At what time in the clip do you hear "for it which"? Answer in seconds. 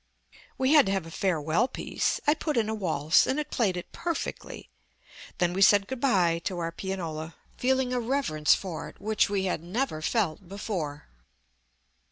8.55-9.29